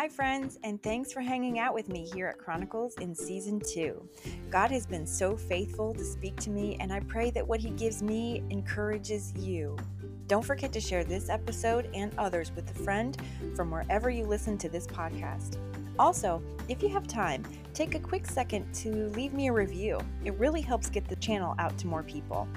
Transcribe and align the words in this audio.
Hi, 0.00 0.08
friends, 0.08 0.58
and 0.64 0.82
thanks 0.82 1.12
for 1.12 1.20
hanging 1.20 1.58
out 1.58 1.74
with 1.74 1.90
me 1.90 2.08
here 2.14 2.26
at 2.26 2.38
Chronicles 2.38 2.94
in 3.02 3.14
Season 3.14 3.60
2. 3.60 4.02
God 4.48 4.70
has 4.70 4.86
been 4.86 5.06
so 5.06 5.36
faithful 5.36 5.92
to 5.92 6.02
speak 6.02 6.36
to 6.36 6.48
me, 6.48 6.78
and 6.80 6.90
I 6.90 7.00
pray 7.00 7.30
that 7.32 7.46
what 7.46 7.60
He 7.60 7.68
gives 7.68 8.02
me 8.02 8.42
encourages 8.48 9.34
you. 9.36 9.76
Don't 10.26 10.42
forget 10.42 10.72
to 10.72 10.80
share 10.80 11.04
this 11.04 11.28
episode 11.28 11.90
and 11.92 12.14
others 12.16 12.50
with 12.56 12.70
a 12.70 12.82
friend 12.82 13.14
from 13.54 13.70
wherever 13.70 14.08
you 14.08 14.24
listen 14.24 14.56
to 14.56 14.70
this 14.70 14.86
podcast. 14.86 15.58
Also, 15.98 16.42
if 16.68 16.82
you 16.82 16.88
have 16.88 17.06
time, 17.06 17.44
take 17.74 17.94
a 17.94 18.00
quick 18.00 18.24
second 18.24 18.72
to 18.76 19.08
leave 19.08 19.34
me 19.34 19.48
a 19.48 19.52
review. 19.52 20.00
It 20.24 20.32
really 20.36 20.62
helps 20.62 20.88
get 20.88 21.08
the 21.08 21.16
channel 21.16 21.54
out 21.58 21.76
to 21.76 21.86
more 21.86 22.04
people. 22.04 22.48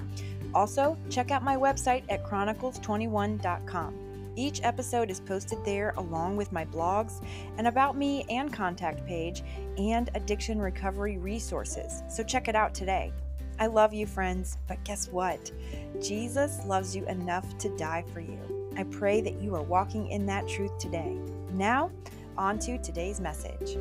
Also, 0.54 0.96
check 1.10 1.30
out 1.30 1.42
my 1.42 1.56
website 1.56 2.04
at 2.08 2.24
chronicles21.com. 2.24 4.03
Each 4.36 4.60
episode 4.62 5.10
is 5.10 5.20
posted 5.20 5.64
there 5.64 5.94
along 5.96 6.36
with 6.36 6.52
my 6.52 6.64
blogs, 6.64 7.22
an 7.58 7.66
About 7.66 7.96
Me 7.96 8.24
and 8.28 8.52
contact 8.52 9.06
page, 9.06 9.42
and 9.78 10.10
addiction 10.14 10.60
recovery 10.60 11.18
resources. 11.18 12.02
So 12.08 12.22
check 12.22 12.48
it 12.48 12.56
out 12.56 12.74
today. 12.74 13.12
I 13.58 13.66
love 13.66 13.94
you, 13.94 14.06
friends, 14.06 14.58
but 14.66 14.82
guess 14.84 15.08
what? 15.08 15.52
Jesus 16.02 16.64
loves 16.66 16.96
you 16.96 17.06
enough 17.06 17.56
to 17.58 17.76
die 17.76 18.04
for 18.12 18.20
you. 18.20 18.70
I 18.76 18.82
pray 18.84 19.20
that 19.20 19.40
you 19.40 19.54
are 19.54 19.62
walking 19.62 20.08
in 20.08 20.26
that 20.26 20.48
truth 20.48 20.76
today. 20.78 21.16
Now, 21.52 21.92
on 22.36 22.58
to 22.60 22.78
today's 22.78 23.20
message. 23.20 23.76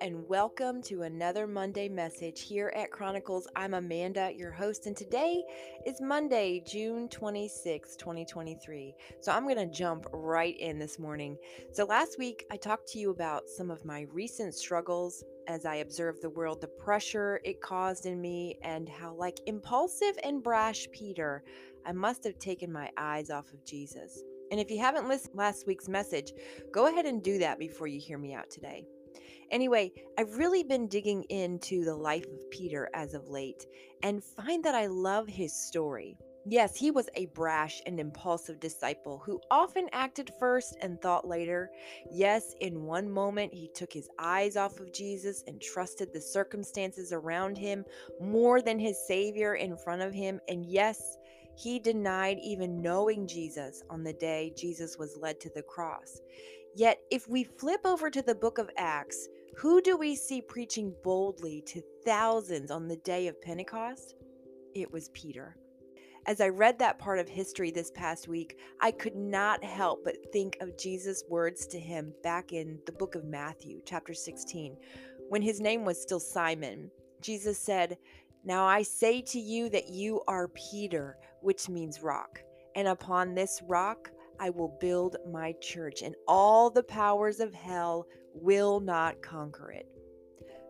And 0.00 0.28
welcome 0.28 0.82
to 0.82 1.02
another 1.02 1.46
Monday 1.46 1.88
message 1.88 2.42
here 2.42 2.72
at 2.76 2.90
Chronicles. 2.90 3.48
I'm 3.56 3.72
Amanda, 3.72 4.30
your 4.36 4.50
host, 4.50 4.86
and 4.86 4.96
today 4.96 5.42
is 5.86 6.00
Monday, 6.02 6.62
June 6.66 7.08
26, 7.08 7.96
2023. 7.96 8.94
So 9.20 9.32
I'm 9.32 9.44
going 9.44 9.56
to 9.56 9.66
jump 9.66 10.06
right 10.12 10.56
in 10.58 10.78
this 10.78 10.98
morning. 10.98 11.38
So 11.72 11.84
last 11.84 12.18
week, 12.18 12.44
I 12.50 12.56
talked 12.56 12.88
to 12.88 12.98
you 12.98 13.10
about 13.10 13.48
some 13.48 13.70
of 13.70 13.84
my 13.86 14.06
recent 14.12 14.54
struggles 14.54 15.24
as 15.48 15.64
I 15.64 15.76
observed 15.76 16.20
the 16.20 16.30
world, 16.30 16.60
the 16.60 16.68
pressure 16.68 17.40
it 17.44 17.62
caused 17.62 18.04
in 18.04 18.20
me, 18.20 18.58
and 18.62 18.88
how, 18.88 19.14
like 19.14 19.40
impulsive 19.46 20.18
and 20.24 20.42
brash 20.42 20.86
Peter, 20.92 21.42
I 21.86 21.92
must 21.92 22.24
have 22.24 22.38
taken 22.38 22.70
my 22.70 22.90
eyes 22.98 23.30
off 23.30 23.52
of 23.52 23.64
Jesus. 23.64 24.22
And 24.50 24.60
if 24.60 24.70
you 24.70 24.78
haven't 24.78 25.08
listened 25.08 25.36
last 25.36 25.66
week's 25.66 25.88
message, 25.88 26.32
go 26.72 26.86
ahead 26.86 27.06
and 27.06 27.22
do 27.22 27.38
that 27.38 27.58
before 27.58 27.86
you 27.86 27.98
hear 27.98 28.18
me 28.18 28.34
out 28.34 28.50
today. 28.50 28.86
Anyway, 29.50 29.92
I've 30.18 30.38
really 30.38 30.62
been 30.62 30.88
digging 30.88 31.24
into 31.24 31.84
the 31.84 31.94
life 31.94 32.26
of 32.26 32.50
Peter 32.50 32.88
as 32.94 33.14
of 33.14 33.28
late 33.28 33.66
and 34.02 34.22
find 34.22 34.64
that 34.64 34.74
I 34.74 34.86
love 34.86 35.28
his 35.28 35.54
story. 35.54 36.16
Yes, 36.48 36.76
he 36.76 36.92
was 36.92 37.08
a 37.14 37.26
brash 37.26 37.82
and 37.86 37.98
impulsive 37.98 38.60
disciple 38.60 39.20
who 39.24 39.40
often 39.50 39.88
acted 39.92 40.30
first 40.38 40.76
and 40.80 41.00
thought 41.00 41.26
later. 41.26 41.70
Yes, 42.12 42.54
in 42.60 42.84
one 42.84 43.10
moment 43.10 43.52
he 43.52 43.68
took 43.74 43.92
his 43.92 44.08
eyes 44.20 44.56
off 44.56 44.78
of 44.78 44.92
Jesus 44.92 45.42
and 45.48 45.60
trusted 45.60 46.12
the 46.12 46.20
circumstances 46.20 47.12
around 47.12 47.58
him 47.58 47.84
more 48.20 48.62
than 48.62 48.78
his 48.78 48.96
Savior 49.08 49.56
in 49.56 49.76
front 49.76 50.02
of 50.02 50.14
him. 50.14 50.40
And 50.48 50.64
yes, 50.64 51.18
he 51.56 51.80
denied 51.80 52.38
even 52.40 52.80
knowing 52.80 53.26
Jesus 53.26 53.82
on 53.90 54.04
the 54.04 54.12
day 54.12 54.52
Jesus 54.56 54.96
was 54.98 55.18
led 55.20 55.40
to 55.40 55.50
the 55.50 55.62
cross. 55.62 56.20
Yet, 56.76 57.00
if 57.10 57.26
we 57.26 57.42
flip 57.42 57.80
over 57.84 58.08
to 58.10 58.22
the 58.22 58.34
book 58.34 58.58
of 58.58 58.70
Acts, 58.76 59.28
who 59.56 59.80
do 59.80 59.96
we 59.96 60.14
see 60.14 60.42
preaching 60.42 60.92
boldly 61.02 61.62
to 61.66 61.80
thousands 62.04 62.70
on 62.70 62.88
the 62.88 62.96
day 62.96 63.26
of 63.26 63.40
Pentecost? 63.40 64.14
It 64.74 64.92
was 64.92 65.08
Peter. 65.14 65.56
As 66.26 66.42
I 66.42 66.50
read 66.50 66.78
that 66.78 66.98
part 66.98 67.18
of 67.18 67.28
history 67.28 67.70
this 67.70 67.90
past 67.92 68.28
week, 68.28 68.58
I 68.82 68.90
could 68.90 69.16
not 69.16 69.64
help 69.64 70.04
but 70.04 70.30
think 70.30 70.58
of 70.60 70.76
Jesus' 70.76 71.24
words 71.30 71.66
to 71.68 71.80
him 71.80 72.12
back 72.22 72.52
in 72.52 72.78
the 72.84 72.92
book 72.92 73.14
of 73.14 73.24
Matthew, 73.24 73.80
chapter 73.86 74.12
16, 74.12 74.76
when 75.30 75.40
his 75.40 75.58
name 75.58 75.86
was 75.86 76.02
still 76.02 76.20
Simon. 76.20 76.90
Jesus 77.22 77.58
said, 77.58 77.96
Now 78.44 78.66
I 78.66 78.82
say 78.82 79.22
to 79.22 79.40
you 79.40 79.70
that 79.70 79.88
you 79.88 80.20
are 80.28 80.48
Peter, 80.48 81.16
which 81.40 81.70
means 81.70 82.02
rock, 82.02 82.40
and 82.74 82.88
upon 82.88 83.34
this 83.34 83.62
rock 83.66 84.10
I 84.38 84.50
will 84.50 84.76
build 84.82 85.16
my 85.30 85.54
church, 85.62 86.02
and 86.02 86.14
all 86.28 86.68
the 86.68 86.82
powers 86.82 87.40
of 87.40 87.54
hell 87.54 88.06
will 88.42 88.80
not 88.80 89.22
conquer 89.22 89.70
it. 89.70 89.86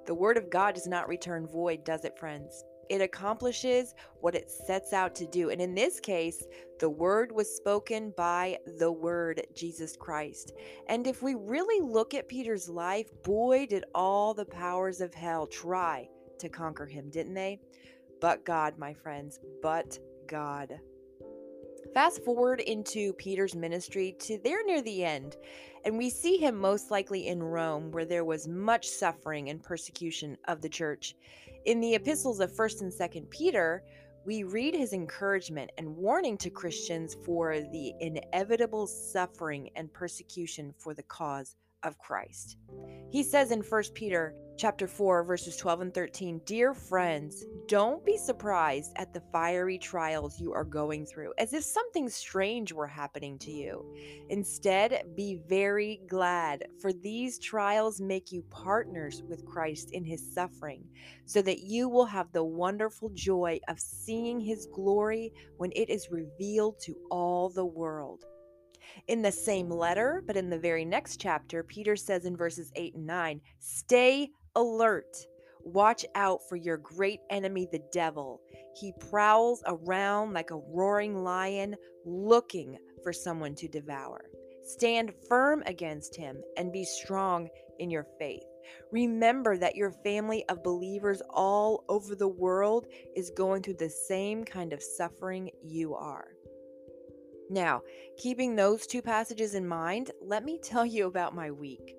The 0.07 0.15
word 0.15 0.37
of 0.37 0.51
God 0.51 0.75
does 0.75 0.87
not 0.87 1.09
return 1.09 1.47
void, 1.47 1.85
does 1.85 2.05
it, 2.05 2.19
friends? 2.19 2.65
It 2.89 3.01
accomplishes 3.01 3.95
what 4.21 4.37
it 4.37 4.51
sets 4.51 4.93
out 4.93 5.15
to 5.17 5.27
do. 5.27 5.51
And 5.51 5.61
in 5.61 5.75
this 5.75 5.99
case, 5.99 6.45
the 6.79 6.89
word 6.89 7.33
was 7.33 7.57
spoken 7.57 8.13
by 8.17 8.59
the 8.79 8.93
word, 8.93 9.43
Jesus 9.55 9.97
Christ. 9.97 10.53
And 10.89 11.07
if 11.07 11.23
we 11.23 11.35
really 11.35 11.85
look 11.85 12.15
at 12.15 12.29
Peter's 12.29 12.69
life, 12.69 13.11
boy, 13.25 13.67
did 13.67 13.85
all 13.95 14.35
the 14.35 14.45
powers 14.45 15.01
of 15.01 15.15
hell 15.15 15.47
try 15.47 16.09
to 16.39 16.49
conquer 16.49 16.87
him, 16.87 17.11
didn't 17.11 17.35
they? 17.35 17.59
But 18.21 18.45
God, 18.45 18.79
my 18.79 18.95
friends, 18.95 19.41
but 19.63 19.99
God. 20.29 20.79
Fast 21.97 22.23
forward 22.27 22.61
into 22.61 23.15
Peter's 23.15 23.55
ministry 23.55 24.15
to 24.19 24.39
there 24.45 24.63
near 24.67 24.83
the 24.83 25.03
end, 25.03 25.39
and 25.87 25.97
we 25.97 26.11
see 26.11 26.37
him 26.37 26.55
most 26.55 26.91
likely 26.91 27.27
in 27.27 27.43
Rome, 27.43 27.91
where 27.91 28.05
there 28.05 28.23
was 28.23 28.47
much 28.47 28.87
suffering 28.87 29.49
and 29.49 29.63
persecution 29.63 30.37
of 30.47 30.61
the 30.61 30.69
church. 30.69 31.15
In 31.65 31.81
the 31.81 31.95
epistles 31.95 32.41
of 32.41 32.53
1st 32.53 32.83
and 32.83 32.93
2nd 32.93 33.31
Peter, 33.31 33.83
we 34.27 34.43
read 34.43 34.75
his 34.75 34.93
encouragement 34.93 35.71
and 35.79 35.97
warning 35.97 36.37
to 36.37 36.51
Christians 36.51 37.17
for 37.25 37.61
the 37.61 37.95
inevitable 38.01 38.87
suffering 38.87 39.71
and 39.75 39.91
persecution 39.91 40.75
for 40.77 40.93
the 40.93 41.05
cause 41.05 41.57
of 41.87 41.99
Christ. 41.99 42.59
He 43.11 43.23
says 43.23 43.51
in 43.51 43.63
1 43.63 43.83
Peter 43.95 44.35
chapter 44.59 44.87
4 44.87 45.23
verses 45.23 45.57
12 45.59 45.81
and 45.83 45.95
13, 45.95 46.41
"Dear 46.47 46.73
friends, 46.73 47.45
don't 47.69 48.05
be 48.05 48.17
surprised 48.17 48.93
at 48.97 49.13
the 49.13 49.21
fiery 49.33 49.79
trials 49.79 50.41
you 50.41 50.53
are 50.53 50.65
going 50.65 51.05
through 51.05 51.33
as 51.37 51.53
if 51.53 51.63
something 51.63 52.09
strange 52.09 52.73
were 52.73 52.87
happening 52.87 53.39
to 53.39 53.51
you. 53.51 53.95
Instead, 54.31 55.15
be 55.15 55.37
very 55.47 56.01
glad, 56.09 56.67
for 56.81 56.93
these 56.93 57.39
trials 57.39 58.01
make 58.01 58.33
you 58.33 58.43
partners 58.51 59.23
with 59.29 59.45
Christ 59.45 59.91
in 59.93 60.05
his 60.05 60.33
suffering, 60.33 60.89
so 61.27 61.43
that 61.43 61.61
you 61.61 61.89
will 61.89 62.07
have 62.07 62.33
the 62.33 62.45
wonderful 62.45 63.11
joy 63.11 63.61
of 63.69 63.79
seeing 63.79 64.41
his 64.41 64.67
glory 64.67 65.33
when 65.59 65.71
it 65.77 65.91
is 65.91 66.11
revealed 66.11 66.79
to 66.81 66.97
all 67.11 67.51
the 67.51 67.67
world." 67.67 68.25
In 69.09 69.23
the 69.23 69.33
same 69.33 69.71
letter, 69.71 70.23
but 70.27 70.37
in 70.37 70.51
the 70.51 70.59
very 70.59 70.85
next 70.85 71.21
chapter, 71.21 71.63
Peter 71.63 71.97
says 71.97 72.25
in 72.25 72.37
verses 72.37 72.73
8 72.77 72.95
and 72.95 73.07
9 73.07 73.41
Stay 73.59 74.31
alert. 74.55 75.17
Watch 75.65 76.07
out 76.15 76.41
for 76.49 76.57
your 76.57 76.77
great 76.77 77.21
enemy, 77.31 77.67
the 77.71 77.83
devil. 77.93 78.41
He 78.81 78.93
prowls 79.11 79.63
around 79.67 80.33
like 80.33 80.51
a 80.51 80.61
roaring 80.73 81.25
lion, 81.25 81.75
looking 82.05 82.77
for 83.03 83.13
someone 83.13 83.55
to 83.57 83.69
devour. 83.69 84.27
Stand 84.63 85.13
firm 85.29 85.63
against 85.67 86.15
him 86.17 86.37
and 86.57 86.73
be 86.73 86.85
strong 86.85 87.49
in 87.79 87.91
your 87.91 88.07
faith. 88.19 88.45
Remember 88.93 89.57
that 89.57 89.77
your 89.77 89.93
family 90.05 90.45
of 90.49 90.63
believers 90.63 91.23
all 91.31 91.85
over 91.89 92.15
the 92.15 92.29
world 92.29 92.87
is 93.15 93.31
going 93.37 93.63
through 93.63 93.77
the 93.79 93.91
same 93.91 94.45
kind 94.45 94.73
of 94.73 94.83
suffering 94.83 95.51
you 95.63 95.95
are. 95.95 96.29
Now, 97.49 97.83
keeping 98.17 98.57
those 98.57 98.87
two 98.87 99.03
passages 99.03 99.55
in 99.55 99.67
mind, 99.67 100.11
let 100.21 100.45
me 100.45 100.59
tell 100.59 100.85
you 100.85 101.07
about 101.07 101.35
my 101.35 101.51
week. 101.51 101.97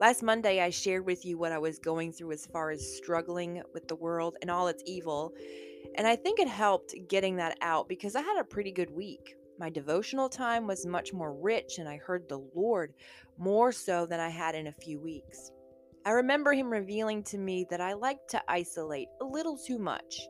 Last 0.00 0.22
Monday, 0.22 0.62
I 0.62 0.70
shared 0.70 1.04
with 1.04 1.26
you 1.26 1.36
what 1.36 1.52
I 1.52 1.58
was 1.58 1.78
going 1.78 2.12
through 2.12 2.32
as 2.32 2.46
far 2.46 2.70
as 2.70 2.96
struggling 2.96 3.62
with 3.74 3.86
the 3.88 3.96
world 3.96 4.36
and 4.40 4.50
all 4.50 4.68
its 4.68 4.82
evil, 4.86 5.34
and 5.96 6.06
I 6.06 6.16
think 6.16 6.40
it 6.40 6.48
helped 6.48 6.94
getting 7.08 7.36
that 7.36 7.58
out 7.60 7.88
because 7.88 8.16
I 8.16 8.22
had 8.22 8.40
a 8.40 8.44
pretty 8.44 8.72
good 8.72 8.90
week. 8.90 9.36
My 9.58 9.68
devotional 9.68 10.30
time 10.30 10.66
was 10.66 10.86
much 10.86 11.12
more 11.12 11.34
rich, 11.34 11.78
and 11.78 11.86
I 11.86 11.98
heard 11.98 12.26
the 12.26 12.42
Lord 12.54 12.94
more 13.36 13.72
so 13.72 14.06
than 14.06 14.18
I 14.18 14.30
had 14.30 14.54
in 14.54 14.68
a 14.68 14.72
few 14.72 14.98
weeks. 14.98 15.50
I 16.06 16.12
remember 16.12 16.54
Him 16.54 16.70
revealing 16.70 17.22
to 17.24 17.36
me 17.36 17.66
that 17.68 17.82
I 17.82 17.92
like 17.92 18.26
to 18.28 18.42
isolate 18.48 19.08
a 19.20 19.24
little 19.26 19.58
too 19.58 19.78
much. 19.78 20.26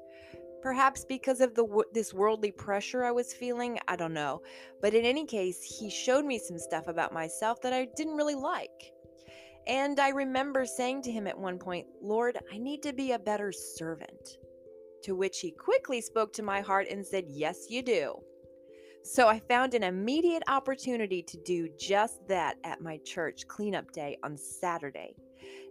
Perhaps 0.63 1.05
because 1.07 1.41
of 1.41 1.55
the 1.55 1.85
this 1.93 2.13
worldly 2.13 2.53
pressure 2.53 3.05
I 3.05 3.11
was 3.11 3.33
feeling, 3.33 3.79
I 3.89 3.97
don't 3.97 4.13
know. 4.13 4.43
But 4.83 4.95
in 4.95 5.05
any 5.05 5.25
case, 5.25 5.63
he 5.63 5.89
showed 5.89 6.25
me 6.25 6.39
some 6.39 6.59
stuff 6.59 6.87
about 6.87 7.13
myself 7.13 7.61
that 7.63 7.73
I 7.73 7.87
didn't 7.97 8.17
really 8.17 8.35
like. 8.35 8.93
And 9.67 10.01
I 10.01 10.11
remember 10.11 10.65
saying 10.67 11.03
to 11.03 11.13
him 11.13 11.27
at 11.27 11.39
one 11.39 11.59
point, 11.59 11.87
"Lord, 12.01 12.39
I 12.53 12.59
need 12.59 12.83
to 12.83 12.93
be 12.93 13.13
a 13.13 13.19
better 13.19 13.53
servant." 13.53 14.39
To 15.05 15.15
which 15.15 15.41
he 15.41 15.51
quickly 15.51 16.01
spoke 16.01 16.33
to 16.35 16.43
my 16.43 16.61
heart 16.61 16.89
and 16.91 17.07
said, 17.07 17.25
"Yes, 17.29 17.71
you 17.71 17.83
do." 17.83 18.23
So 19.03 19.29
I 19.29 19.39
found 19.39 19.73
an 19.73 19.83
immediate 19.83 20.43
opportunity 20.47 21.23
to 21.23 21.39
do 21.39 21.71
just 21.79 22.27
that 22.29 22.59
at 22.65 22.83
my 22.83 22.99
church 22.99 23.49
cleanup 23.49 23.91
day 23.93 24.19
on 24.23 24.37
Saturday. 24.37 25.15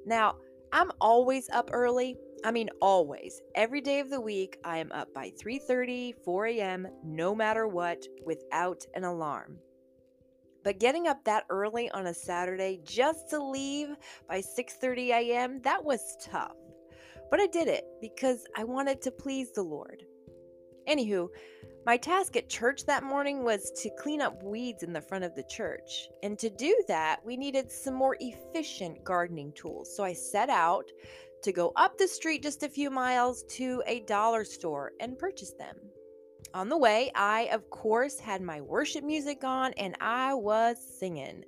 Now, 0.05 0.37
I'm 0.71 0.91
always 0.99 1.47
up 1.49 1.69
early. 1.71 2.17
I 2.43 2.51
mean 2.51 2.69
always. 2.81 3.41
Every 3.55 3.81
day 3.81 3.99
of 3.99 4.09
the 4.09 4.21
week 4.21 4.57
I 4.63 4.77
am 4.77 4.91
up 4.91 5.13
by 5.13 5.31
3:30, 5.41 6.13
4 6.23 6.45
a.m., 6.47 6.87
no 7.03 7.35
matter 7.35 7.67
what, 7.67 8.05
without 8.25 8.85
an 8.93 9.03
alarm. 9.03 9.59
But 10.63 10.79
getting 10.79 11.07
up 11.07 11.23
that 11.25 11.45
early 11.49 11.89
on 11.91 12.07
a 12.07 12.13
Saturday 12.13 12.81
just 12.83 13.29
to 13.29 13.43
leave 13.43 13.95
by 14.27 14.41
6:30 14.41 15.09
a.m., 15.09 15.61
that 15.61 15.83
was 15.83 16.17
tough. 16.23 16.55
But 17.31 17.39
I 17.39 17.47
did 17.47 17.67
it 17.67 17.85
because 18.01 18.45
I 18.55 18.63
wanted 18.63 19.01
to 19.03 19.11
please 19.11 19.51
the 19.51 19.63
Lord. 19.63 20.03
Anywho, 20.87 21.29
my 21.85 21.97
task 21.97 22.35
at 22.35 22.49
church 22.49 22.85
that 22.85 23.03
morning 23.03 23.43
was 23.43 23.71
to 23.81 23.89
clean 23.99 24.21
up 24.21 24.41
weeds 24.43 24.83
in 24.83 24.91
the 24.91 25.01
front 25.01 25.23
of 25.23 25.35
the 25.35 25.43
church. 25.43 26.09
And 26.23 26.37
to 26.39 26.49
do 26.49 26.75
that, 26.87 27.23
we 27.23 27.37
needed 27.37 27.71
some 27.71 27.93
more 27.93 28.17
efficient 28.19 29.03
gardening 29.03 29.53
tools. 29.53 29.95
So 29.95 30.03
I 30.03 30.13
set 30.13 30.49
out 30.49 30.85
to 31.43 31.51
go 31.51 31.71
up 31.75 31.97
the 31.97 32.07
street 32.07 32.43
just 32.43 32.63
a 32.63 32.69
few 32.69 32.89
miles 32.89 33.43
to 33.43 33.81
a 33.85 34.01
dollar 34.01 34.43
store 34.43 34.93
and 34.99 35.17
purchase 35.17 35.51
them. 35.51 35.75
On 36.53 36.69
the 36.69 36.77
way, 36.77 37.11
I, 37.15 37.49
of 37.51 37.69
course, 37.69 38.19
had 38.19 38.41
my 38.41 38.61
worship 38.61 39.03
music 39.03 39.43
on 39.43 39.73
and 39.73 39.95
I 40.01 40.33
was 40.33 40.77
singing. 40.99 41.45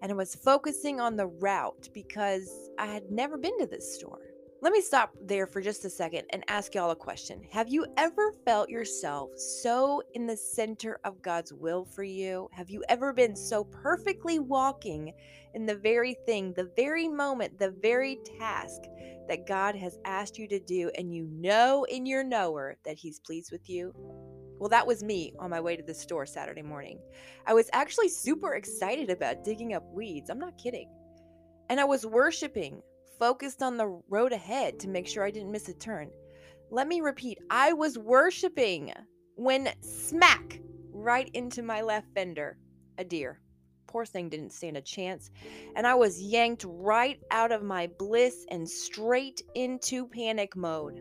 And 0.00 0.12
I 0.12 0.14
was 0.14 0.34
focusing 0.34 1.00
on 1.00 1.16
the 1.16 1.26
route 1.26 1.88
because 1.92 2.70
I 2.78 2.86
had 2.86 3.10
never 3.10 3.36
been 3.36 3.58
to 3.58 3.66
this 3.66 3.96
store. 3.96 4.27
Let 4.60 4.72
me 4.72 4.80
stop 4.80 5.14
there 5.22 5.46
for 5.46 5.60
just 5.60 5.84
a 5.84 5.90
second 5.90 6.24
and 6.30 6.42
ask 6.48 6.74
y'all 6.74 6.90
a 6.90 6.96
question. 6.96 7.44
Have 7.52 7.68
you 7.68 7.86
ever 7.96 8.32
felt 8.44 8.68
yourself 8.68 9.30
so 9.38 10.02
in 10.14 10.26
the 10.26 10.36
center 10.36 10.98
of 11.04 11.22
God's 11.22 11.52
will 11.52 11.84
for 11.84 12.02
you? 12.02 12.48
Have 12.52 12.68
you 12.68 12.82
ever 12.88 13.12
been 13.12 13.36
so 13.36 13.62
perfectly 13.62 14.40
walking 14.40 15.12
in 15.54 15.64
the 15.64 15.76
very 15.76 16.16
thing, 16.26 16.52
the 16.56 16.72
very 16.74 17.06
moment, 17.06 17.56
the 17.56 17.70
very 17.80 18.18
task 18.36 18.82
that 19.28 19.46
God 19.46 19.76
has 19.76 19.96
asked 20.04 20.38
you 20.38 20.48
to 20.48 20.58
do, 20.58 20.90
and 20.98 21.14
you 21.14 21.28
know 21.30 21.84
in 21.84 22.04
your 22.04 22.24
knower 22.24 22.76
that 22.84 22.98
He's 22.98 23.20
pleased 23.20 23.52
with 23.52 23.70
you? 23.70 23.92
Well, 24.58 24.70
that 24.70 24.88
was 24.88 25.04
me 25.04 25.34
on 25.38 25.50
my 25.50 25.60
way 25.60 25.76
to 25.76 25.84
the 25.84 25.94
store 25.94 26.26
Saturday 26.26 26.62
morning. 26.62 26.98
I 27.46 27.54
was 27.54 27.70
actually 27.72 28.08
super 28.08 28.54
excited 28.54 29.08
about 29.08 29.44
digging 29.44 29.74
up 29.74 29.84
weeds. 29.92 30.30
I'm 30.30 30.40
not 30.40 30.58
kidding. 30.58 30.90
And 31.70 31.78
I 31.78 31.84
was 31.84 32.04
worshiping 32.04 32.82
focused 33.18 33.62
on 33.62 33.76
the 33.76 34.00
road 34.08 34.32
ahead 34.32 34.78
to 34.80 34.88
make 34.88 35.06
sure 35.06 35.24
I 35.24 35.30
didn't 35.30 35.52
miss 35.52 35.68
a 35.68 35.74
turn. 35.74 36.10
Let 36.70 36.88
me 36.88 37.00
repeat 37.00 37.38
I 37.50 37.72
was 37.72 37.98
worshiping 37.98 38.92
when 39.36 39.70
smack 39.80 40.60
right 40.92 41.30
into 41.34 41.62
my 41.62 41.80
left 41.80 42.08
fender, 42.14 42.58
a 42.98 43.04
deer. 43.04 43.40
Poor 43.86 44.04
thing 44.04 44.28
didn't 44.28 44.52
stand 44.52 44.76
a 44.76 44.82
chance, 44.82 45.30
and 45.74 45.86
I 45.86 45.94
was 45.94 46.20
yanked 46.20 46.64
right 46.68 47.18
out 47.30 47.52
of 47.52 47.62
my 47.62 47.88
bliss 47.98 48.44
and 48.50 48.68
straight 48.68 49.40
into 49.54 50.06
panic 50.06 50.54
mode. 50.54 51.00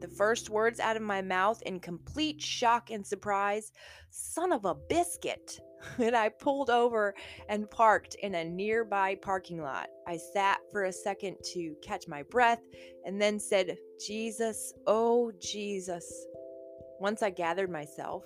The 0.00 0.08
first 0.08 0.48
words 0.48 0.78
out 0.78 0.96
of 0.96 1.02
my 1.02 1.22
mouth 1.22 1.60
in 1.62 1.80
complete 1.80 2.40
shock 2.40 2.90
and 2.90 3.04
surprise 3.04 3.72
son 4.10 4.52
of 4.52 4.64
a 4.64 4.74
biscuit. 4.74 5.58
and 5.98 6.16
I 6.16 6.28
pulled 6.28 6.70
over 6.70 7.14
and 7.48 7.70
parked 7.70 8.14
in 8.16 8.34
a 8.34 8.44
nearby 8.44 9.14
parking 9.16 9.62
lot. 9.62 9.88
I 10.06 10.16
sat 10.16 10.60
for 10.70 10.84
a 10.84 10.92
second 10.92 11.36
to 11.52 11.74
catch 11.82 12.08
my 12.08 12.22
breath 12.24 12.62
and 13.04 13.20
then 13.20 13.38
said, 13.38 13.76
Jesus, 14.04 14.74
oh 14.86 15.32
Jesus. 15.40 16.26
Once 17.00 17.22
I 17.22 17.30
gathered 17.30 17.70
myself, 17.70 18.24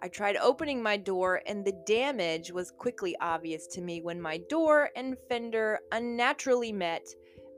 I 0.00 0.08
tried 0.08 0.36
opening 0.36 0.82
my 0.82 0.96
door, 0.96 1.40
and 1.46 1.64
the 1.64 1.80
damage 1.86 2.52
was 2.52 2.70
quickly 2.70 3.16
obvious 3.20 3.66
to 3.68 3.80
me 3.80 4.02
when 4.02 4.20
my 4.20 4.38
door 4.50 4.90
and 4.96 5.16
fender 5.28 5.80
unnaturally 5.92 6.72
met, 6.72 7.06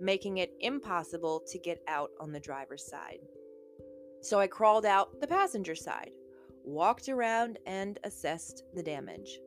making 0.00 0.38
it 0.38 0.52
impossible 0.60 1.42
to 1.48 1.58
get 1.58 1.82
out 1.88 2.10
on 2.20 2.32
the 2.32 2.40
driver's 2.40 2.86
side. 2.86 3.18
So 4.20 4.38
I 4.38 4.46
crawled 4.46 4.86
out 4.86 5.20
the 5.20 5.26
passenger 5.26 5.74
side 5.74 6.10
walked 6.66 7.08
around, 7.08 7.58
and 7.66 7.98
assessed 8.04 8.64
the 8.74 8.82
damage. 8.82 9.38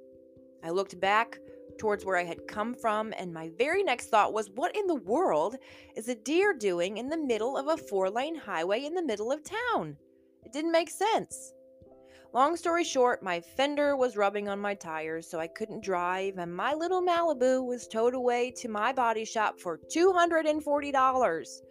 I 0.63 0.71
looked 0.71 0.99
back 0.99 1.37
towards 1.77 2.05
where 2.05 2.17
I 2.17 2.23
had 2.23 2.47
come 2.47 2.73
from, 2.73 3.13
and 3.17 3.33
my 3.33 3.51
very 3.57 3.83
next 3.83 4.07
thought 4.07 4.33
was, 4.33 4.49
What 4.49 4.75
in 4.75 4.87
the 4.87 4.95
world 4.95 5.55
is 5.95 6.09
a 6.09 6.15
deer 6.15 6.53
doing 6.53 6.97
in 6.97 7.09
the 7.09 7.17
middle 7.17 7.57
of 7.57 7.67
a 7.67 7.77
four 7.77 8.09
lane 8.09 8.35
highway 8.35 8.85
in 8.85 8.93
the 8.93 9.03
middle 9.03 9.31
of 9.31 9.43
town? 9.43 9.97
It 10.43 10.53
didn't 10.53 10.71
make 10.71 10.89
sense. 10.89 11.53
Long 12.31 12.55
story 12.55 12.83
short, 12.83 13.23
my 13.23 13.41
fender 13.41 13.95
was 13.95 14.15
rubbing 14.15 14.47
on 14.47 14.59
my 14.59 14.75
tires, 14.75 15.27
so 15.27 15.39
I 15.39 15.47
couldn't 15.47 15.83
drive, 15.83 16.37
and 16.37 16.55
my 16.55 16.75
little 16.75 17.01
Malibu 17.01 17.65
was 17.65 17.87
towed 17.87 18.13
away 18.13 18.51
to 18.57 18.69
my 18.69 18.93
body 18.93 19.25
shop 19.25 19.59
for 19.59 19.79
$240 19.91 21.61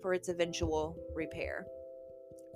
for 0.00 0.14
its 0.14 0.28
eventual 0.28 0.96
repair. 1.12 1.66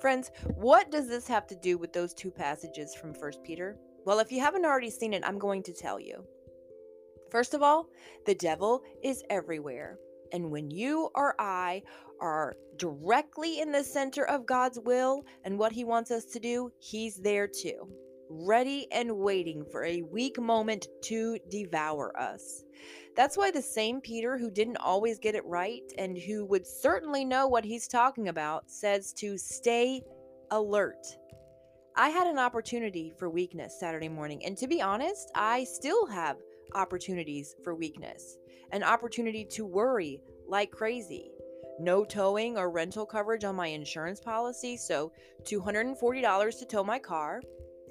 Friends, 0.00 0.30
what 0.56 0.90
does 0.90 1.08
this 1.08 1.28
have 1.28 1.46
to 1.48 1.56
do 1.56 1.76
with 1.76 1.92
those 1.92 2.14
two 2.14 2.30
passages 2.30 2.94
from 2.94 3.12
1 3.12 3.32
Peter? 3.44 3.76
Well, 4.06 4.18
if 4.18 4.32
you 4.32 4.40
haven't 4.40 4.64
already 4.64 4.90
seen 4.90 5.12
it, 5.12 5.22
I'm 5.26 5.38
going 5.38 5.62
to 5.64 5.74
tell 5.74 6.00
you. 6.00 6.24
First 7.30 7.52
of 7.52 7.62
all, 7.62 7.86
the 8.24 8.34
devil 8.34 8.82
is 9.04 9.22
everywhere. 9.28 9.98
And 10.32 10.50
when 10.50 10.70
you 10.70 11.10
or 11.14 11.34
I 11.38 11.82
are 12.20 12.56
directly 12.76 13.60
in 13.60 13.72
the 13.72 13.84
center 13.84 14.24
of 14.24 14.46
God's 14.46 14.78
will 14.80 15.24
and 15.44 15.58
what 15.58 15.72
He 15.72 15.84
wants 15.84 16.10
us 16.10 16.24
to 16.26 16.40
do, 16.40 16.72
He's 16.78 17.16
there 17.16 17.46
too 17.46 17.90
ready 18.30 18.86
and 18.92 19.18
waiting 19.18 19.64
for 19.70 19.84
a 19.84 20.02
weak 20.02 20.40
moment 20.40 20.86
to 21.02 21.36
devour 21.50 22.18
us. 22.18 22.64
That's 23.16 23.36
why 23.36 23.50
the 23.50 23.60
same 23.60 24.00
Peter 24.00 24.38
who 24.38 24.50
didn't 24.50 24.76
always 24.76 25.18
get 25.18 25.34
it 25.34 25.44
right 25.44 25.82
and 25.98 26.16
who 26.16 26.44
would 26.46 26.66
certainly 26.66 27.24
know 27.24 27.48
what 27.48 27.64
he's 27.64 27.88
talking 27.88 28.28
about 28.28 28.70
says 28.70 29.12
to 29.14 29.36
stay 29.36 30.02
alert. 30.52 31.06
I 31.96 32.10
had 32.10 32.28
an 32.28 32.38
opportunity 32.38 33.12
for 33.18 33.28
weakness 33.28 33.78
Saturday 33.78 34.08
morning, 34.08 34.44
and 34.46 34.56
to 34.58 34.68
be 34.68 34.80
honest, 34.80 35.30
I 35.34 35.64
still 35.64 36.06
have 36.06 36.36
opportunities 36.74 37.56
for 37.64 37.74
weakness. 37.74 38.38
An 38.70 38.84
opportunity 38.84 39.44
to 39.50 39.66
worry 39.66 40.20
like 40.46 40.70
crazy. 40.70 41.32
No 41.80 42.04
towing 42.04 42.56
or 42.56 42.70
rental 42.70 43.06
coverage 43.06 43.42
on 43.42 43.56
my 43.56 43.66
insurance 43.66 44.20
policy, 44.20 44.76
so 44.76 45.10
$240 45.42 46.58
to 46.58 46.64
tow 46.66 46.84
my 46.84 46.98
car, 46.98 47.40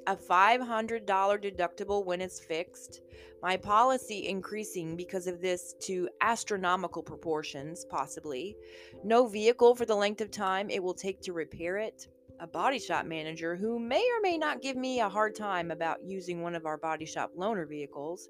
a 0.09 0.15
$500 0.15 1.05
deductible 1.05 2.03
when 2.03 2.19
it's 2.19 2.39
fixed, 2.39 3.01
my 3.43 3.55
policy 3.55 4.27
increasing 4.27 4.95
because 4.95 5.27
of 5.27 5.39
this 5.39 5.75
to 5.81 6.09
astronomical 6.21 7.03
proportions, 7.03 7.85
possibly, 7.85 8.57
no 9.03 9.27
vehicle 9.27 9.75
for 9.75 9.85
the 9.85 9.95
length 9.95 10.19
of 10.21 10.31
time 10.31 10.67
it 10.71 10.81
will 10.81 10.95
take 10.95 11.21
to 11.21 11.31
repair 11.31 11.77
it, 11.77 12.07
a 12.39 12.47
body 12.47 12.79
shop 12.79 13.05
manager 13.05 13.55
who 13.55 13.77
may 13.77 14.01
or 14.01 14.19
may 14.19 14.35
not 14.35 14.63
give 14.63 14.75
me 14.75 14.99
a 14.99 15.07
hard 15.07 15.35
time 15.35 15.69
about 15.69 16.03
using 16.03 16.41
one 16.41 16.55
of 16.55 16.65
our 16.65 16.77
body 16.77 17.05
shop 17.05 17.29
loaner 17.37 17.69
vehicles. 17.69 18.29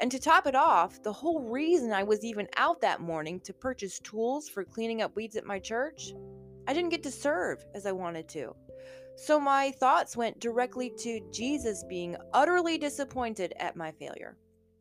And 0.00 0.10
to 0.10 0.18
top 0.18 0.48
it 0.48 0.56
off, 0.56 1.00
the 1.04 1.12
whole 1.12 1.40
reason 1.40 1.92
I 1.92 2.02
was 2.02 2.24
even 2.24 2.48
out 2.56 2.80
that 2.80 3.00
morning 3.00 3.38
to 3.44 3.54
purchase 3.54 4.00
tools 4.00 4.48
for 4.48 4.64
cleaning 4.64 5.02
up 5.02 5.14
weeds 5.14 5.36
at 5.36 5.46
my 5.46 5.60
church, 5.60 6.14
I 6.66 6.72
didn't 6.72 6.90
get 6.90 7.04
to 7.04 7.12
serve 7.12 7.64
as 7.76 7.86
I 7.86 7.92
wanted 7.92 8.28
to. 8.30 8.56
So 9.16 9.40
my 9.40 9.70
thoughts 9.70 10.16
went 10.16 10.40
directly 10.40 10.92
to 10.98 11.20
Jesus 11.32 11.84
being 11.88 12.16
utterly 12.34 12.76
disappointed 12.76 13.54
at 13.58 13.74
my 13.74 13.90
failure, 13.92 14.36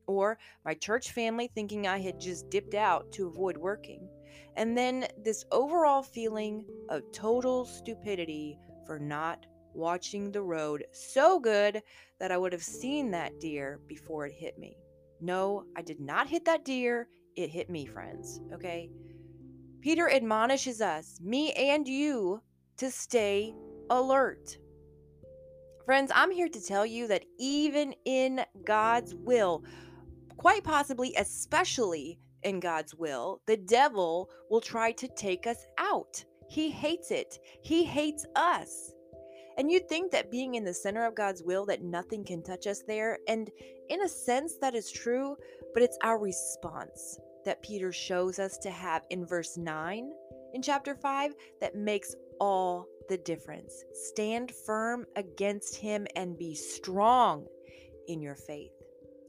or 0.08 0.38
my 0.66 0.74
church 0.74 1.12
family 1.12 1.50
thinking 1.56 1.88
I 1.88 2.00
had 2.00 2.20
just 2.20 2.50
dipped 2.50 2.76
out 2.76 3.12
to 3.14 3.28
avoid 3.28 3.56
working, 3.56 4.10
and 4.58 4.78
then 4.78 5.08
this 5.24 5.46
overall 5.52 6.04
feeling 6.04 6.66
of 6.90 7.10
total 7.14 7.66
stupidity 7.66 8.60
for 8.86 9.00
not 9.00 9.46
watching 9.74 10.32
the 10.32 10.42
road 10.42 10.86
so 10.92 11.40
good 11.40 11.82
that 12.20 12.32
I 12.32 12.38
would 12.38 12.52
have 12.54 12.64
seen 12.64 13.12
that 13.12 13.40
deer 13.40 13.80
before 13.88 14.26
it 14.26 14.34
hit 14.34 14.60
me. 14.60 14.78
No, 15.22 15.64
I 15.78 15.82
did 15.82 16.00
not 16.02 16.28
hit 16.28 16.44
that 16.46 16.66
deer. 16.66 17.08
It 17.36 17.50
hit 17.50 17.70
me, 17.70 17.86
friends. 17.86 18.42
Okay? 18.54 18.90
Peter 19.82 20.10
admonishes 20.10 20.82
us, 20.82 21.20
me 21.22 21.54
and 21.54 21.88
you, 21.88 22.42
to 22.78 22.92
stay 22.92 23.54
alert. 23.90 24.58
Friends, 25.86 26.12
I'm 26.16 26.32
here 26.32 26.50
to 26.50 26.66
tell 26.66 26.86
you 26.86 27.08
that 27.08 27.26
even 27.38 27.94
in 28.06 28.42
God's 28.66 29.14
will, 29.14 29.64
quite 30.38 30.64
possibly, 30.64 31.14
especially 31.16 32.20
in 32.44 32.60
God's 32.60 32.96
will, 32.96 33.42
the 33.46 33.58
devil 33.58 34.30
will 34.50 34.62
try 34.62 34.92
to 34.94 35.08
take 35.10 35.46
us 35.46 35.66
out. 35.78 36.24
He 36.50 36.70
hates 36.70 37.12
it, 37.12 37.40
he 37.62 37.84
hates 37.84 38.26
us. 38.36 38.94
And 39.58 39.72
you'd 39.72 39.88
think 39.88 40.12
that 40.12 40.32
being 40.32 40.56
in 40.56 40.66
the 40.66 40.74
center 40.74 41.06
of 41.06 41.16
God's 41.16 41.42
will, 41.44 41.66
that 41.68 41.82
nothing 41.82 42.26
can 42.26 42.44
touch 42.44 42.68
us 42.68 42.84
there. 42.88 43.20
And 43.28 43.50
in 43.90 44.02
a 44.02 44.10
sense, 44.10 44.58
that 44.60 44.76
is 44.76 44.92
true, 44.92 45.38
but 45.74 45.82
it's 45.82 45.98
our 46.04 46.20
response 46.20 47.20
that 47.46 47.62
Peter 47.62 47.92
shows 47.92 48.40
us 48.40 48.58
to 48.58 48.70
have 48.70 49.06
in 49.12 49.26
verse 49.26 49.56
9 49.56 50.12
in 50.54 50.62
chapter 50.62 50.96
5 50.96 51.36
that 51.62 51.76
makes 51.76 52.16
all 52.40 52.88
the 53.08 53.18
difference. 53.18 53.84
Stand 53.94 54.52
firm 54.52 55.06
against 55.16 55.76
him 55.76 56.08
and 56.16 56.38
be 56.38 56.56
strong 56.56 57.46
in 58.08 58.22
your 58.22 58.36
faith. 58.36 58.72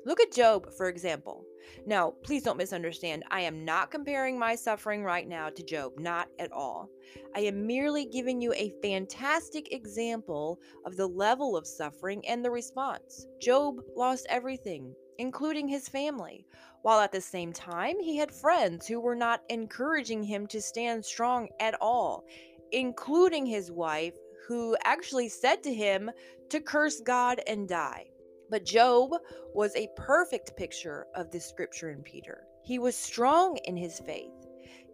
Look 0.05 0.21
at 0.21 0.33
Job, 0.33 0.73
for 0.77 0.89
example. 0.89 1.45
Now, 1.85 2.13
please 2.23 2.45
don't 2.45 2.57
misunderstand. 2.57 3.25
I 3.29 3.41
am 3.41 3.65
not 3.65 3.91
comparing 3.91 4.39
my 4.39 4.55
suffering 4.55 5.03
right 5.03 5.27
now 5.27 5.49
to 5.51 5.65
Job, 5.65 5.99
not 5.99 6.29
at 6.39 6.53
all. 6.53 6.89
I 7.35 7.41
am 7.41 7.67
merely 7.67 8.07
giving 8.07 8.41
you 8.41 8.53
a 8.53 8.73
fantastic 8.83 9.73
example 9.73 10.61
of 10.85 10.97
the 10.97 11.09
level 11.09 11.57
of 11.57 11.67
suffering 11.67 12.25
and 12.29 12.45
the 12.45 12.53
response. 12.53 13.27
Job 13.41 13.81
lost 13.97 14.29
everything, 14.31 14.95
including 15.19 15.67
his 15.67 15.89
family, 15.89 16.47
while 16.83 17.01
at 17.01 17.11
the 17.11 17.21
same 17.21 17.53
time 17.53 17.99
he 17.99 18.17
had 18.17 18.31
friends 18.31 18.87
who 18.87 19.01
were 19.01 19.17
not 19.17 19.43
encouraging 19.49 20.23
him 20.23 20.47
to 20.47 20.63
stand 20.63 21.05
strong 21.05 21.49
at 21.59 21.75
all, 21.81 22.25
including 22.73 23.47
his 23.47 23.71
wife, 23.71 24.15
who 24.47 24.77
actually 24.85 25.29
said 25.29 25.63
to 25.63 25.75
him 25.75 26.11
to 26.51 26.61
curse 26.61 27.01
God 27.01 27.41
and 27.47 27.69
die. 27.69 28.07
But 28.49 28.65
Job 28.65 29.11
was 29.55 29.75
a 29.75 29.89
perfect 29.97 30.57
picture 30.57 31.07
of 31.15 31.31
this 31.31 31.47
scripture 31.47 31.91
in 31.91 32.03
Peter. 32.03 32.45
He 32.63 32.79
was 32.79 32.95
strong 32.95 33.57
in 33.65 33.77
his 33.77 33.99
faith. 34.01 34.33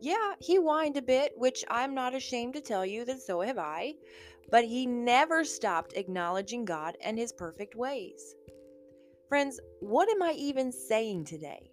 Yeah, 0.00 0.34
he 0.40 0.56
whined 0.56 0.96
a 0.96 1.02
bit, 1.02 1.32
which 1.36 1.64
I'm 1.68 1.94
not 1.94 2.14
ashamed 2.14 2.54
to 2.54 2.60
tell 2.60 2.84
you 2.84 3.04
that 3.04 3.20
so 3.20 3.40
have 3.40 3.58
I, 3.58 3.94
but 4.50 4.64
he 4.64 4.86
never 4.86 5.44
stopped 5.44 5.92
acknowledging 5.96 6.64
God 6.64 6.96
and 7.02 7.18
his 7.18 7.32
perfect 7.32 7.74
ways. 7.74 8.34
Friends, 9.28 9.60
what 9.80 10.08
am 10.10 10.22
I 10.22 10.32
even 10.32 10.72
saying 10.72 11.24
today? 11.24 11.70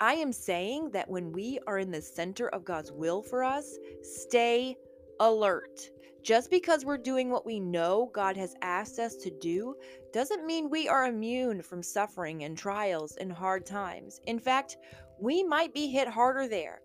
I 0.00 0.14
am 0.14 0.32
saying 0.32 0.90
that 0.92 1.08
when 1.08 1.32
we 1.32 1.58
are 1.66 1.78
in 1.78 1.90
the 1.90 2.02
center 2.02 2.48
of 2.48 2.64
God's 2.64 2.92
will 2.92 3.22
for 3.22 3.42
us, 3.42 3.78
stay 4.02 4.76
alert. 5.20 5.90
Just 6.22 6.50
because 6.50 6.84
we're 6.84 6.98
doing 6.98 7.30
what 7.30 7.46
we 7.46 7.60
know 7.60 8.10
God 8.12 8.36
has 8.36 8.56
asked 8.60 8.98
us 8.98 9.14
to 9.16 9.30
do 9.30 9.76
doesn't 10.12 10.44
mean 10.44 10.68
we 10.68 10.88
are 10.88 11.06
immune 11.06 11.62
from 11.62 11.82
suffering 11.82 12.42
and 12.42 12.58
trials 12.58 13.16
and 13.16 13.30
hard 13.30 13.64
times. 13.64 14.20
In 14.26 14.40
fact, 14.40 14.76
we 15.20 15.44
might 15.44 15.72
be 15.72 15.86
hit 15.86 16.08
harder 16.08 16.48
there. 16.48 16.80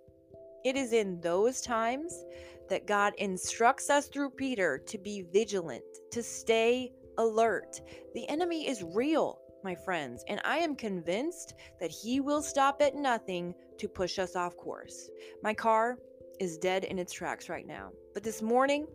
It 0.63 0.75
is 0.75 0.93
in 0.93 1.19
those 1.21 1.61
times 1.61 2.23
that 2.69 2.85
God 2.85 3.13
instructs 3.17 3.89
us 3.89 4.07
through 4.07 4.29
Peter 4.29 4.77
to 4.85 4.97
be 4.99 5.25
vigilant, 5.33 5.83
to 6.11 6.21
stay 6.21 6.91
alert. 7.17 7.81
The 8.13 8.29
enemy 8.29 8.67
is 8.67 8.83
real, 8.83 9.39
my 9.63 9.73
friends, 9.73 10.23
and 10.27 10.39
I 10.45 10.57
am 10.57 10.75
convinced 10.75 11.55
that 11.79 11.91
he 11.91 12.19
will 12.19 12.43
stop 12.43 12.81
at 12.81 12.95
nothing 12.95 13.55
to 13.79 13.87
push 13.87 14.19
us 14.19 14.35
off 14.35 14.55
course. 14.55 15.09
My 15.41 15.53
car 15.53 15.97
is 16.41 16.57
dead 16.57 16.85
in 16.85 16.97
its 16.97 17.13
tracks 17.13 17.49
right 17.49 17.67
now. 17.67 17.91
But 18.15 18.23
this 18.23 18.41
morning, 18.41 18.87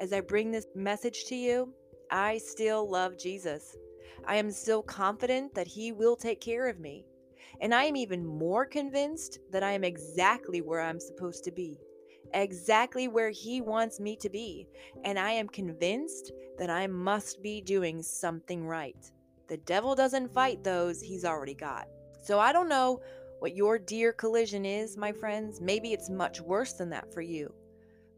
as 0.00 0.12
I 0.12 0.20
bring 0.20 0.50
this 0.50 0.66
message 0.74 1.24
to 1.28 1.34
you, 1.34 1.72
I 2.10 2.36
still 2.36 2.90
love 2.90 3.18
Jesus. 3.18 3.74
I 4.28 4.36
am 4.36 4.50
still 4.50 4.82
confident 4.82 5.54
that 5.54 5.66
He 5.66 5.92
will 5.92 6.14
take 6.14 6.42
care 6.42 6.68
of 6.68 6.78
me. 6.78 7.06
And 7.62 7.74
I 7.74 7.84
am 7.84 7.96
even 7.96 8.26
more 8.26 8.66
convinced 8.66 9.38
that 9.50 9.62
I 9.62 9.72
am 9.72 9.82
exactly 9.82 10.60
where 10.60 10.82
I'm 10.82 11.00
supposed 11.00 11.42
to 11.44 11.50
be, 11.50 11.78
exactly 12.34 13.08
where 13.08 13.30
He 13.30 13.62
wants 13.62 13.98
me 13.98 14.14
to 14.16 14.28
be. 14.28 14.66
And 15.04 15.18
I 15.18 15.30
am 15.30 15.48
convinced 15.48 16.32
that 16.58 16.68
I 16.68 16.86
must 16.86 17.42
be 17.42 17.62
doing 17.62 18.02
something 18.02 18.66
right. 18.66 19.10
The 19.48 19.56
devil 19.56 19.94
doesn't 19.94 20.34
fight 20.34 20.62
those 20.62 21.00
he's 21.00 21.24
already 21.24 21.54
got. 21.54 21.86
So 22.22 22.38
I 22.38 22.52
don't 22.52 22.68
know 22.68 23.00
what 23.40 23.56
your 23.56 23.78
deer 23.78 24.12
collision 24.12 24.64
is, 24.64 24.96
my 24.96 25.12
friends. 25.12 25.60
Maybe 25.60 25.92
it's 25.92 26.08
much 26.08 26.40
worse 26.40 26.74
than 26.74 26.90
that 26.90 27.12
for 27.12 27.22
you. 27.22 27.52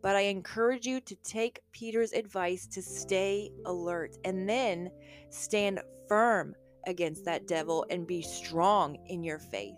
But 0.02 0.17
I 0.17 0.23
encourage 0.23 0.85
you 0.85 1.00
to 1.00 1.14
take 1.23 1.61
Peter's 1.73 2.12
advice 2.12 2.67
to 2.67 2.83
stay 2.83 3.50
alert 3.64 4.17
and 4.25 4.49
then 4.49 4.91
stand 5.31 5.81
firm 6.09 6.55
against 6.87 7.25
that 7.25 7.47
devil 7.47 7.87
and 7.88 8.07
be 8.07 8.21
strong 8.21 8.99
in 9.07 9.23
your 9.23 9.38
faith. 9.38 9.76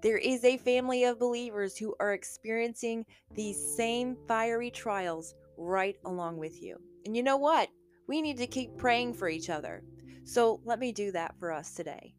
There 0.00 0.18
is 0.18 0.44
a 0.44 0.58
family 0.58 1.04
of 1.04 1.18
believers 1.18 1.76
who 1.76 1.96
are 1.98 2.12
experiencing 2.12 3.04
these 3.34 3.76
same 3.76 4.16
fiery 4.28 4.70
trials 4.70 5.34
right 5.56 5.96
along 6.04 6.36
with 6.36 6.62
you. 6.62 6.76
And 7.04 7.16
you 7.16 7.22
know 7.22 7.36
what? 7.36 7.68
We 8.06 8.22
need 8.22 8.36
to 8.38 8.46
keep 8.46 8.76
praying 8.76 9.14
for 9.14 9.28
each 9.28 9.50
other. 9.50 9.82
So 10.24 10.60
let 10.64 10.78
me 10.78 10.92
do 10.92 11.10
that 11.12 11.34
for 11.38 11.52
us 11.52 11.74
today. 11.74 12.14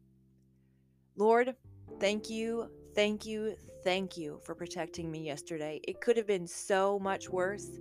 Lord, 1.16 1.54
thank 2.00 2.30
you, 2.30 2.68
thank 2.94 3.26
you, 3.26 3.56
thank 3.84 4.16
you 4.16 4.40
for 4.44 4.54
protecting 4.54 5.10
me 5.10 5.20
yesterday. 5.20 5.80
It 5.86 6.00
could 6.00 6.16
have 6.16 6.26
been 6.26 6.46
so 6.46 6.98
much 6.98 7.28
worse. 7.28 7.78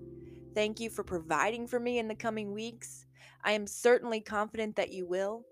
Thank 0.54 0.80
you 0.80 0.90
for 0.90 1.04
providing 1.04 1.68
for 1.68 1.80
me 1.80 2.00
in 2.00 2.08
the 2.08 2.16
coming 2.16 2.54
weeks. 2.54 3.06
I 3.44 3.52
am 3.52 3.68
certainly 3.68 4.22
confident 4.22 4.76
that 4.76 4.92
you 4.92 5.06
will. 5.06 5.44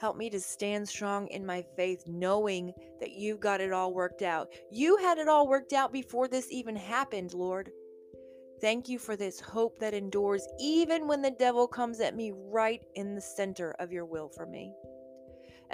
Help 0.00 0.16
me 0.16 0.28
to 0.30 0.40
stand 0.40 0.88
strong 0.88 1.28
in 1.28 1.46
my 1.46 1.64
faith, 1.76 2.02
knowing 2.06 2.72
that 3.00 3.12
you've 3.12 3.40
got 3.40 3.60
it 3.60 3.72
all 3.72 3.94
worked 3.94 4.22
out. 4.22 4.48
You 4.70 4.96
had 4.98 5.18
it 5.18 5.28
all 5.28 5.48
worked 5.48 5.72
out 5.72 5.92
before 5.92 6.28
this 6.28 6.50
even 6.50 6.76
happened, 6.76 7.32
Lord. 7.32 7.70
Thank 8.60 8.88
you 8.88 8.98
for 8.98 9.16
this 9.16 9.40
hope 9.40 9.78
that 9.78 9.94
endures 9.94 10.46
even 10.60 11.06
when 11.06 11.22
the 11.22 11.30
devil 11.30 11.66
comes 11.66 12.00
at 12.00 12.16
me 12.16 12.32
right 12.34 12.82
in 12.94 13.14
the 13.14 13.20
center 13.20 13.74
of 13.78 13.92
your 13.92 14.04
will 14.04 14.28
for 14.28 14.46
me. 14.46 14.72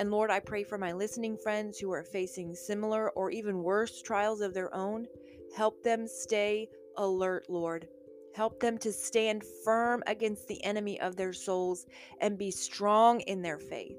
And 0.00 0.10
Lord, 0.10 0.30
I 0.30 0.40
pray 0.40 0.64
for 0.64 0.78
my 0.78 0.92
listening 0.92 1.36
friends 1.36 1.78
who 1.78 1.92
are 1.92 2.02
facing 2.02 2.54
similar 2.54 3.10
or 3.10 3.30
even 3.30 3.62
worse 3.62 4.00
trials 4.00 4.40
of 4.40 4.54
their 4.54 4.74
own. 4.74 5.06
Help 5.54 5.82
them 5.82 6.08
stay 6.08 6.68
alert, 6.96 7.44
Lord. 7.50 7.86
Help 8.34 8.60
them 8.60 8.78
to 8.78 8.94
stand 8.94 9.44
firm 9.62 10.02
against 10.06 10.48
the 10.48 10.64
enemy 10.64 10.98
of 11.02 11.16
their 11.16 11.34
souls 11.34 11.84
and 12.22 12.38
be 12.38 12.50
strong 12.50 13.20
in 13.20 13.42
their 13.42 13.58
faith. 13.58 13.98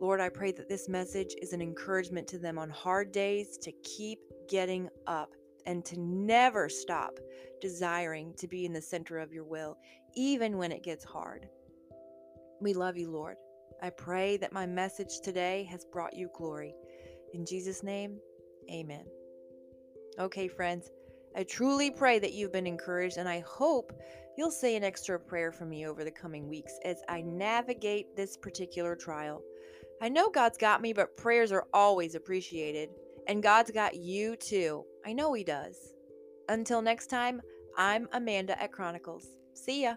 Lord, 0.00 0.22
I 0.22 0.30
pray 0.30 0.52
that 0.52 0.70
this 0.70 0.88
message 0.88 1.34
is 1.42 1.52
an 1.52 1.60
encouragement 1.60 2.26
to 2.28 2.38
them 2.38 2.58
on 2.58 2.70
hard 2.70 3.12
days 3.12 3.58
to 3.58 3.72
keep 3.82 4.20
getting 4.48 4.88
up 5.06 5.34
and 5.66 5.84
to 5.84 6.00
never 6.00 6.70
stop 6.70 7.18
desiring 7.60 8.32
to 8.38 8.48
be 8.48 8.64
in 8.64 8.72
the 8.72 8.80
center 8.80 9.18
of 9.18 9.34
your 9.34 9.44
will, 9.44 9.76
even 10.16 10.56
when 10.56 10.72
it 10.72 10.82
gets 10.82 11.04
hard. 11.04 11.46
We 12.62 12.72
love 12.72 12.96
you, 12.96 13.10
Lord. 13.10 13.36
I 13.84 13.90
pray 13.90 14.38
that 14.38 14.54
my 14.54 14.64
message 14.64 15.20
today 15.20 15.68
has 15.70 15.84
brought 15.84 16.16
you 16.16 16.30
glory. 16.34 16.74
In 17.34 17.44
Jesus' 17.44 17.82
name, 17.82 18.18
amen. 18.72 19.04
Okay, 20.18 20.48
friends, 20.48 20.88
I 21.36 21.42
truly 21.42 21.90
pray 21.90 22.18
that 22.18 22.32
you've 22.32 22.50
been 22.50 22.66
encouraged, 22.66 23.18
and 23.18 23.28
I 23.28 23.40
hope 23.40 23.92
you'll 24.38 24.50
say 24.50 24.74
an 24.74 24.84
extra 24.84 25.20
prayer 25.20 25.52
for 25.52 25.66
me 25.66 25.86
over 25.86 26.02
the 26.02 26.10
coming 26.10 26.48
weeks 26.48 26.72
as 26.86 27.02
I 27.10 27.20
navigate 27.20 28.16
this 28.16 28.38
particular 28.38 28.96
trial. 28.96 29.42
I 30.00 30.08
know 30.08 30.30
God's 30.30 30.56
got 30.56 30.80
me, 30.80 30.94
but 30.94 31.18
prayers 31.18 31.52
are 31.52 31.66
always 31.74 32.14
appreciated, 32.14 32.88
and 33.28 33.42
God's 33.42 33.70
got 33.70 33.96
you 33.96 34.34
too. 34.36 34.86
I 35.04 35.12
know 35.12 35.34
He 35.34 35.44
does. 35.44 35.92
Until 36.48 36.80
next 36.80 37.08
time, 37.08 37.42
I'm 37.76 38.08
Amanda 38.14 38.58
at 38.62 38.72
Chronicles. 38.72 39.26
See 39.52 39.82
ya. 39.82 39.96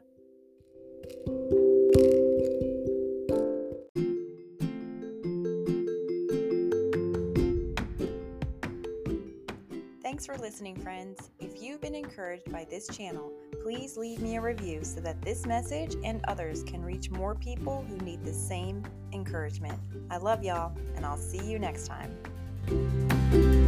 Thanks 10.17 10.25
for 10.25 10.37
listening, 10.43 10.75
friends. 10.77 11.29
If 11.37 11.61
you've 11.61 11.79
been 11.79 11.93
encouraged 11.93 12.51
by 12.51 12.65
this 12.67 12.87
channel, 12.87 13.31
please 13.61 13.97
leave 13.97 14.19
me 14.19 14.37
a 14.37 14.41
review 14.41 14.83
so 14.83 14.99
that 15.01 15.21
this 15.21 15.45
message 15.45 15.95
and 16.03 16.25
others 16.27 16.63
can 16.63 16.83
reach 16.83 17.11
more 17.11 17.35
people 17.35 17.85
who 17.87 17.97
need 17.97 18.23
the 18.23 18.33
same 18.33 18.83
encouragement. 19.13 19.79
I 20.09 20.17
love 20.17 20.43
y'all, 20.43 20.75
and 20.95 21.05
I'll 21.05 21.17
see 21.17 21.45
you 21.47 21.59
next 21.59 21.85
time. 21.85 23.66